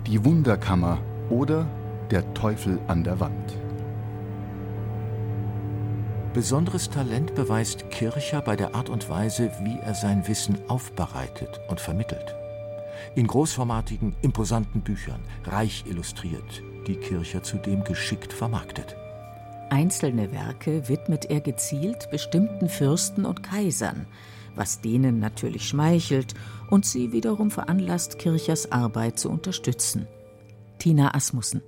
Die 0.07 0.25
Wunderkammer 0.25 0.99
oder 1.31 1.67
der 2.13 2.33
Teufel 2.35 2.79
an 2.87 3.03
der 3.03 3.19
Wand. 3.19 3.57
Besonderes 6.35 6.89
Talent 6.89 7.35
beweist 7.35 7.91
Kircher 7.91 8.43
bei 8.43 8.55
der 8.55 8.77
Art 8.77 8.91
und 8.91 9.09
Weise, 9.09 9.51
wie 9.63 9.79
er 9.81 9.95
sein 9.95 10.29
Wissen 10.29 10.59
aufbereitet 10.69 11.61
und 11.69 11.81
vermittelt 11.81 12.37
in 13.15 13.27
großformatigen, 13.27 14.15
imposanten 14.23 14.81
Büchern, 14.83 15.21
reich 15.45 15.85
illustriert, 15.87 16.63
die 16.87 16.97
Kircher 16.97 17.43
zudem 17.43 17.85
geschickt 17.85 18.33
vermarktet. 18.33 18.97
Einzelne 19.71 20.33
Werke 20.33 20.89
widmet 20.89 21.27
er 21.27 21.41
gezielt 21.41 22.11
bestimmten 22.11 22.69
Fürsten 22.69 23.25
und 23.25 23.43
Kaisern, 23.43 24.07
was 24.55 24.81
denen 24.81 25.21
natürlich 25.21 25.69
schmeichelt 25.69 26.35
und 26.71 26.87
sie 26.87 27.13
wiederum 27.13 27.51
veranlasst, 27.51 28.19
Kirchers 28.19 28.73
Arbeit 28.73 29.19
zu 29.19 29.31
unterstützen. 29.31 30.07
Tina 30.79 31.15
Asmussen 31.15 31.63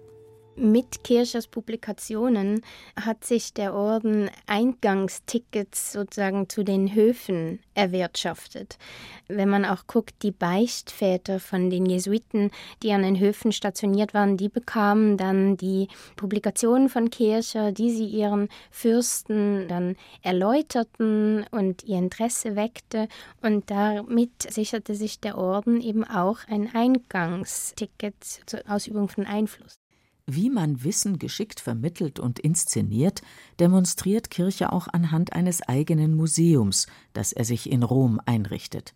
mit 0.60 1.02
Kirchers 1.04 1.46
Publikationen 1.46 2.62
hat 2.94 3.24
sich 3.24 3.54
der 3.54 3.74
Orden 3.74 4.30
Eingangstickets 4.46 5.92
sozusagen 5.92 6.48
zu 6.48 6.62
den 6.62 6.94
Höfen 6.94 7.60
erwirtschaftet. 7.74 8.78
Wenn 9.28 9.48
man 9.48 9.64
auch 9.64 9.86
guckt, 9.86 10.22
die 10.22 10.32
Beichtväter 10.32 11.40
von 11.40 11.70
den 11.70 11.86
Jesuiten, 11.86 12.50
die 12.82 12.92
an 12.92 13.02
den 13.02 13.18
Höfen 13.18 13.52
stationiert 13.52 14.12
waren, 14.12 14.36
die 14.36 14.48
bekamen 14.48 15.16
dann 15.16 15.56
die 15.56 15.88
Publikationen 16.16 16.88
von 16.88 17.10
Kircher, 17.10 17.72
die 17.72 17.90
sie 17.90 18.06
ihren 18.06 18.48
Fürsten 18.70 19.66
dann 19.68 19.96
erläuterten 20.22 21.46
und 21.50 21.84
ihr 21.84 21.98
Interesse 21.98 22.54
weckte. 22.54 23.08
Und 23.40 23.70
damit 23.70 24.52
sicherte 24.52 24.94
sich 24.94 25.20
der 25.20 25.38
Orden 25.38 25.80
eben 25.80 26.04
auch 26.04 26.38
ein 26.48 26.70
Eingangsticket 26.74 28.22
zur 28.46 28.60
Ausübung 28.68 29.08
von 29.08 29.26
Einfluss. 29.26 29.79
Wie 30.32 30.48
man 30.48 30.84
Wissen 30.84 31.18
geschickt 31.18 31.58
vermittelt 31.58 32.20
und 32.20 32.38
inszeniert, 32.38 33.20
demonstriert 33.58 34.30
Kirche 34.30 34.70
auch 34.70 34.86
anhand 34.86 35.32
eines 35.32 35.60
eigenen 35.62 36.14
Museums, 36.14 36.86
das 37.12 37.32
er 37.32 37.44
sich 37.44 37.68
in 37.68 37.82
Rom 37.82 38.20
einrichtet. 38.26 38.94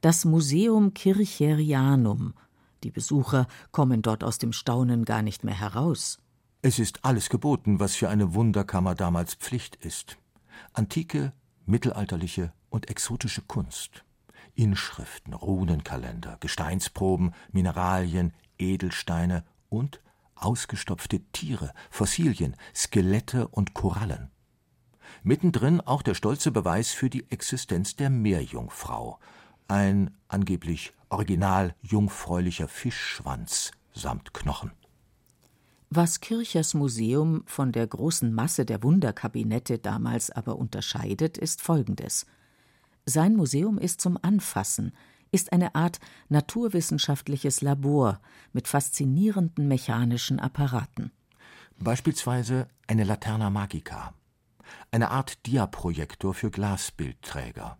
Das 0.00 0.24
Museum 0.24 0.92
Kircherianum. 0.92 2.34
Die 2.82 2.90
Besucher 2.90 3.46
kommen 3.70 4.02
dort 4.02 4.24
aus 4.24 4.38
dem 4.38 4.52
Staunen 4.52 5.04
gar 5.04 5.22
nicht 5.22 5.44
mehr 5.44 5.54
heraus. 5.54 6.18
Es 6.60 6.80
ist 6.80 7.04
alles 7.04 7.28
geboten, 7.28 7.78
was 7.78 7.94
für 7.94 8.08
eine 8.08 8.34
Wunderkammer 8.34 8.96
damals 8.96 9.34
Pflicht 9.34 9.76
ist. 9.76 10.18
Antike, 10.72 11.32
mittelalterliche 11.66 12.52
und 12.68 12.90
exotische 12.90 13.42
Kunst. 13.42 14.04
Inschriften, 14.56 15.34
Runenkalender, 15.34 16.36
Gesteinsproben, 16.40 17.32
Mineralien, 17.52 18.32
Edelsteine 18.58 19.44
und 19.68 20.00
ausgestopfte 20.44 21.20
Tiere, 21.32 21.72
Fossilien, 21.90 22.56
Skelette 22.74 23.48
und 23.48 23.74
Korallen. 23.74 24.30
Mittendrin 25.22 25.80
auch 25.80 26.02
der 26.02 26.14
stolze 26.14 26.50
Beweis 26.50 26.90
für 26.90 27.08
die 27.08 27.30
Existenz 27.30 27.96
der 27.96 28.10
Meerjungfrau, 28.10 29.18
ein 29.68 30.10
angeblich 30.28 30.92
original 31.08 31.74
jungfräulicher 31.82 32.68
Fischschwanz 32.68 33.70
samt 33.94 34.34
Knochen. 34.34 34.72
Was 35.88 36.20
Kirchers 36.20 36.74
Museum 36.74 37.44
von 37.46 37.70
der 37.70 37.86
großen 37.86 38.32
Masse 38.34 38.66
der 38.66 38.82
Wunderkabinette 38.82 39.78
damals 39.78 40.30
aber 40.30 40.56
unterscheidet, 40.56 41.38
ist 41.38 41.62
folgendes. 41.62 42.26
Sein 43.06 43.36
Museum 43.36 43.78
ist 43.78 44.00
zum 44.00 44.18
Anfassen, 44.20 44.92
ist 45.34 45.52
eine 45.52 45.74
Art 45.74 45.98
naturwissenschaftliches 46.28 47.60
Labor 47.60 48.20
mit 48.52 48.68
faszinierenden 48.68 49.66
mechanischen 49.66 50.38
Apparaten. 50.38 51.10
Beispielsweise 51.80 52.68
eine 52.86 53.02
Laterna 53.02 53.50
Magica, 53.50 54.14
eine 54.92 55.10
Art 55.10 55.44
Diaprojektor 55.46 56.34
für 56.34 56.52
Glasbildträger. 56.52 57.78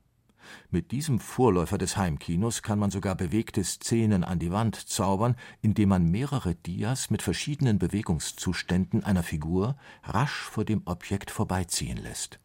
Mit 0.70 0.90
diesem 0.90 1.20
Vorläufer 1.20 1.78
des 1.78 1.96
Heimkinos 1.96 2.62
kann 2.62 2.80
man 2.80 2.90
sogar 2.90 3.14
bewegte 3.14 3.62
Szenen 3.62 4.24
an 4.24 4.40
die 4.40 4.50
Wand 4.50 4.74
zaubern, 4.76 5.36
indem 5.62 5.90
man 5.90 6.10
mehrere 6.10 6.56
Dias 6.56 7.08
mit 7.08 7.22
verschiedenen 7.22 7.78
Bewegungszuständen 7.78 9.04
einer 9.04 9.22
Figur 9.22 9.76
rasch 10.02 10.42
vor 10.42 10.64
dem 10.64 10.82
Objekt 10.86 11.30
vorbeiziehen 11.30 11.98
lässt. 11.98 12.40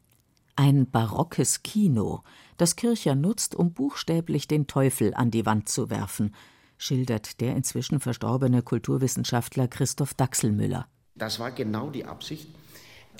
Ein 0.61 0.91
barockes 0.91 1.63
Kino, 1.63 2.21
das 2.57 2.75
Kircher 2.75 3.15
nutzt, 3.15 3.55
um 3.55 3.71
buchstäblich 3.71 4.45
den 4.45 4.67
Teufel 4.67 5.13
an 5.13 5.31
die 5.31 5.45
Wand 5.45 5.69
zu 5.69 5.89
werfen, 5.89 6.35
schildert 6.77 7.39
der 7.39 7.55
inzwischen 7.55 8.01
verstorbene 8.01 8.61
Kulturwissenschaftler 8.61 9.69
Christoph 9.69 10.15
Dachselmüller. 10.15 10.89
Das 11.15 11.39
war 11.39 11.51
genau 11.51 11.89
die 11.89 12.03
Absicht, 12.03 12.49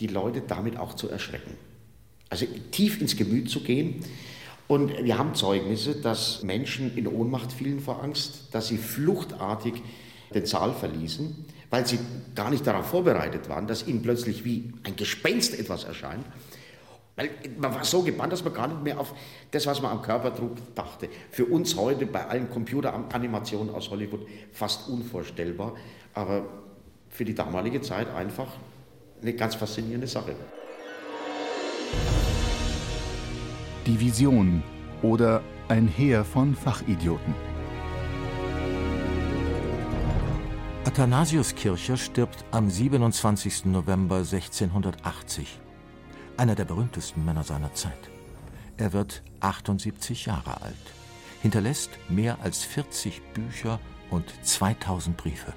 die 0.02 0.08
Leute 0.08 0.42
damit 0.42 0.76
auch 0.76 0.96
zu 0.96 1.08
erschrecken. 1.08 1.52
Also 2.28 2.46
tief 2.72 3.00
ins 3.00 3.16
Gemüt 3.16 3.50
zu 3.50 3.62
gehen. 3.62 4.04
Und 4.68 4.92
wir 5.02 5.18
haben 5.18 5.34
Zeugnisse, 5.34 5.96
dass 5.96 6.44
Menschen 6.44 6.98
in 6.98 7.08
Ohnmacht 7.08 7.54
fielen 7.54 7.80
vor 7.80 8.04
Angst, 8.04 8.50
dass 8.52 8.68
sie 8.68 8.78
fluchtartig 8.78 9.82
den 10.34 10.46
Saal 10.46 10.74
verließen, 10.74 11.46
weil 11.70 11.88
sie 11.88 12.00
gar 12.36 12.50
nicht 12.50 12.68
darauf 12.68 12.88
vorbereitet 12.88 13.48
waren, 13.48 13.66
dass 13.66 13.88
ihnen 13.88 14.02
plötzlich 14.02 14.44
wie 14.44 14.74
ein 14.84 14.98
Gespenst 14.98 15.58
etwas 15.58 15.86
erscheint. 15.86 16.26
Weil 17.20 17.32
man 17.60 17.76
war 17.76 17.84
so 17.84 18.02
gebannt, 18.02 18.32
dass 18.32 18.46
man 18.46 18.54
gar 18.54 18.70
nicht 18.70 18.82
mehr 18.82 18.98
auf 18.98 19.14
das, 19.52 19.68
was 19.68 19.82
man 19.82 19.92
am 19.92 20.02
Körperdruck 20.02 20.56
dachte. 20.74 21.10
Für 21.32 21.44
uns 21.46 21.76
heute 21.76 22.06
bei 22.06 22.26
allen 22.26 22.50
Computeranimationen 22.50 23.76
aus 23.76 23.90
Hollywood 23.90 24.26
fast 24.54 24.88
unvorstellbar, 24.88 25.76
aber 26.14 26.46
für 27.10 27.26
die 27.26 27.36
damalige 27.36 27.82
Zeit 27.82 28.10
einfach 28.16 28.48
eine 29.22 29.34
ganz 29.34 29.56
faszinierende 29.56 30.08
Sache. 30.08 30.34
Die 33.86 34.00
Vision 34.00 34.64
oder 35.02 35.42
ein 35.68 35.90
Heer 35.90 36.24
von 36.24 36.56
Fachidioten. 36.56 37.36
Athanasius 40.86 41.54
Kircher 41.54 41.98
stirbt 41.98 42.46
am 42.52 42.70
27. 42.70 43.66
November 43.66 44.20
1680 44.20 45.60
einer 46.40 46.56
der 46.56 46.66
berühmtesten 46.66 47.24
Männer 47.26 47.44
seiner 47.44 47.74
Zeit. 47.74 48.10
Er 48.78 48.94
wird 48.94 49.24
78 49.42 50.26
Jahre 50.26 50.62
alt, 50.62 50.76
hinterlässt 51.42 51.92
mehr 52.08 52.38
als 52.42 52.64
40 52.64 53.22
Bücher 53.34 53.80
und 54.10 54.26
2000 54.44 55.18
Briefe. 55.18 55.54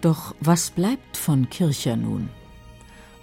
Doch 0.00 0.34
was 0.40 0.70
bleibt 0.70 1.16
von 1.16 1.48
Kircher 1.50 1.96
nun? 1.96 2.28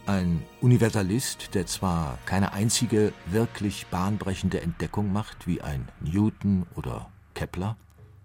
Ein 0.05 0.43
Universalist, 0.61 1.55
der 1.55 1.65
zwar 1.65 2.19
keine 2.25 2.53
einzige 2.53 3.13
wirklich 3.25 3.87
bahnbrechende 3.87 4.61
Entdeckung 4.61 5.11
macht, 5.11 5.47
wie 5.47 5.61
ein 5.61 5.87
Newton 6.01 6.65
oder 6.75 7.09
Kepler, 7.33 7.77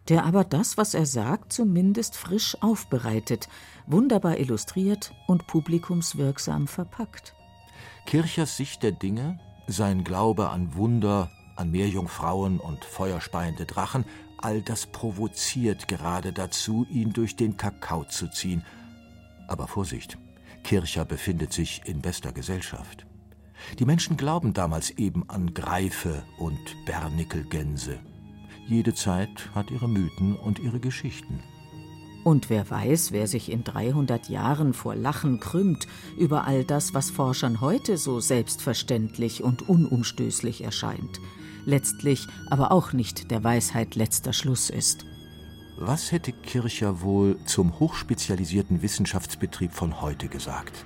der 0.08 0.24
aber 0.24 0.44
das, 0.44 0.76
was 0.76 0.94
er 0.94 1.06
sagt, 1.06 1.52
zumindest 1.52 2.16
frisch 2.16 2.56
aufbereitet, 2.60 3.48
wunderbar 3.86 4.38
illustriert 4.38 5.12
und 5.26 5.46
publikumswirksam 5.46 6.66
verpackt. 6.66 7.34
Kirchers 8.08 8.56
Sicht 8.56 8.82
der 8.82 8.92
Dinge, 8.92 9.38
sein 9.66 10.02
Glaube 10.02 10.48
an 10.48 10.74
Wunder, 10.74 11.30
an 11.56 11.70
Meerjungfrauen 11.70 12.58
und 12.58 12.82
feuerspeiende 12.82 13.66
Drachen, 13.66 14.06
all 14.38 14.62
das 14.62 14.86
provoziert 14.86 15.88
gerade 15.88 16.32
dazu, 16.32 16.86
ihn 16.88 17.12
durch 17.12 17.36
den 17.36 17.58
Kakao 17.58 18.04
zu 18.04 18.30
ziehen. 18.30 18.64
Aber 19.46 19.66
Vorsicht, 19.68 20.16
Kircher 20.64 21.04
befindet 21.04 21.52
sich 21.52 21.82
in 21.84 22.00
bester 22.00 22.32
Gesellschaft. 22.32 23.04
Die 23.78 23.84
Menschen 23.84 24.16
glauben 24.16 24.54
damals 24.54 24.88
eben 24.88 25.28
an 25.28 25.52
Greife 25.52 26.24
und 26.38 26.58
Bernickelgänse. 26.86 27.98
Jede 28.66 28.94
Zeit 28.94 29.50
hat 29.54 29.70
ihre 29.70 29.86
Mythen 29.86 30.34
und 30.34 30.60
ihre 30.60 30.80
Geschichten. 30.80 31.42
Und 32.24 32.50
wer 32.50 32.68
weiß, 32.68 33.12
wer 33.12 33.26
sich 33.26 33.50
in 33.50 33.64
300 33.64 34.28
Jahren 34.28 34.74
vor 34.74 34.94
Lachen 34.94 35.40
krümmt 35.40 35.86
über 36.16 36.46
all 36.46 36.64
das, 36.64 36.92
was 36.94 37.10
Forschern 37.10 37.60
heute 37.60 37.96
so 37.96 38.20
selbstverständlich 38.20 39.42
und 39.42 39.68
unumstößlich 39.68 40.62
erscheint, 40.62 41.20
letztlich 41.64 42.26
aber 42.50 42.72
auch 42.72 42.92
nicht 42.92 43.30
der 43.30 43.44
Weisheit 43.44 43.94
letzter 43.94 44.32
Schluss 44.32 44.68
ist. 44.70 45.04
Was 45.76 46.10
hätte 46.10 46.32
Kircher 46.32 47.02
wohl 47.02 47.36
zum 47.44 47.78
hochspezialisierten 47.78 48.82
Wissenschaftsbetrieb 48.82 49.72
von 49.72 50.00
heute 50.00 50.28
gesagt? 50.28 50.84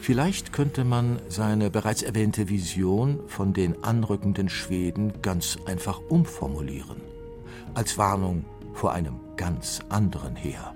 Vielleicht 0.00 0.52
könnte 0.52 0.84
man 0.84 1.20
seine 1.28 1.70
bereits 1.70 2.02
erwähnte 2.02 2.48
Vision 2.48 3.20
von 3.26 3.52
den 3.52 3.82
anrückenden 3.84 4.48
Schweden 4.48 5.20
ganz 5.22 5.58
einfach 5.66 6.00
umformulieren. 6.08 7.00
Als 7.74 7.98
Warnung 7.98 8.44
vor 8.72 8.92
einem 8.92 9.20
ganz 9.36 9.80
anderen 9.88 10.36
Heer. 10.36 10.74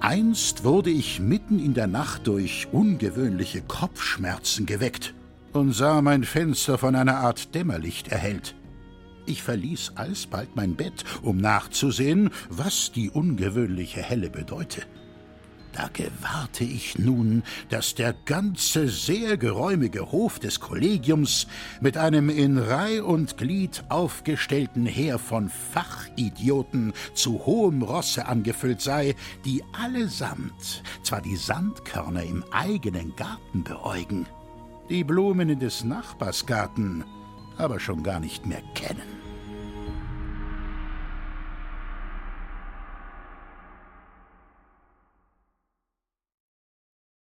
Einst 0.00 0.64
wurde 0.64 0.90
ich 0.90 1.20
mitten 1.20 1.58
in 1.58 1.74
der 1.74 1.86
Nacht 1.86 2.26
durch 2.26 2.68
ungewöhnliche 2.72 3.62
Kopfschmerzen 3.62 4.66
geweckt 4.66 5.14
und 5.52 5.72
sah 5.72 6.02
mein 6.02 6.24
Fenster 6.24 6.78
von 6.78 6.94
einer 6.94 7.16
Art 7.16 7.54
Dämmerlicht 7.54 8.08
erhellt. 8.08 8.54
Ich 9.24 9.42
verließ 9.42 9.92
alsbald 9.96 10.54
mein 10.54 10.76
Bett, 10.76 11.04
um 11.22 11.38
nachzusehen, 11.38 12.30
was 12.48 12.92
die 12.92 13.10
ungewöhnliche 13.10 14.00
Helle 14.00 14.30
bedeute. 14.30 14.82
Da 15.72 15.88
gewahrte 15.92 16.64
ich 16.64 16.98
nun, 16.98 17.42
dass 17.68 17.94
der 17.94 18.14
ganze 18.24 18.88
sehr 18.88 19.36
geräumige 19.36 20.10
Hof 20.10 20.38
des 20.38 20.60
Kollegiums 20.60 21.46
mit 21.80 21.96
einem 21.96 22.30
in 22.30 22.56
Reih 22.58 23.02
und 23.02 23.36
Glied 23.36 23.84
aufgestellten 23.90 24.86
Heer 24.86 25.18
von 25.18 25.50
Fachidioten 25.50 26.94
zu 27.14 27.44
hohem 27.44 27.82
Rosse 27.82 28.26
angefüllt 28.26 28.80
sei, 28.80 29.14
die 29.44 29.62
allesamt 29.72 30.82
zwar 31.02 31.20
die 31.20 31.36
Sandkörner 31.36 32.22
im 32.22 32.44
eigenen 32.52 33.14
Garten 33.16 33.62
beäugen, 33.62 34.26
die 34.88 35.04
Blumen 35.04 35.50
in 35.50 35.60
des 35.60 35.84
Nachbarsgarten 35.84 37.04
aber 37.58 37.80
schon 37.80 38.02
gar 38.02 38.20
nicht 38.20 38.46
mehr 38.46 38.62
kennen. 38.74 39.15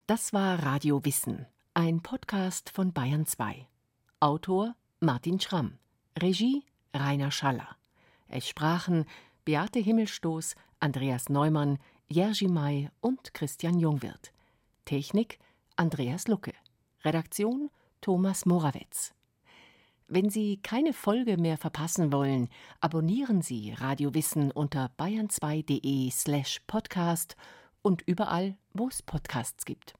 Das 0.09 0.33
war 0.33 0.63
Radio 0.63 1.05
Wissen, 1.05 1.45
ein 1.75 2.01
Podcast 2.01 2.71
von 2.71 2.93
Bayern 2.93 3.27
2. 3.27 3.67
Autor 4.19 4.73
Martin 4.99 5.39
Schramm, 5.39 5.77
Regie 6.19 6.63
Rainer 6.95 7.29
Schaller. 7.29 7.77
Es 8.27 8.49
sprachen 8.49 9.05
Beate 9.45 9.77
Himmelstoß, 9.77 10.55
Andreas 10.79 11.29
Neumann, 11.29 11.77
Jerzy 12.07 12.47
May 12.47 12.89
und 13.01 13.35
Christian 13.35 13.77
Jungwirth. 13.77 14.33
Technik 14.85 15.37
Andreas 15.75 16.27
Lucke. 16.27 16.53
Redaktion 17.05 17.69
Thomas 18.01 18.47
Morawetz. 18.47 19.13
Wenn 20.07 20.31
Sie 20.31 20.57
keine 20.57 20.93
Folge 20.93 21.37
mehr 21.37 21.59
verpassen 21.59 22.11
wollen, 22.11 22.49
abonnieren 22.81 23.43
Sie 23.43 23.73
Radio 23.73 24.15
Wissen 24.15 24.49
unter 24.49 24.89
bayern2.de 24.97 26.09
slash 26.09 26.61
podcast 26.65 27.35
und 27.83 28.01
überall, 28.07 28.57
wo 28.73 28.87
es 28.87 29.03
Podcasts 29.03 29.65
gibt. 29.65 29.98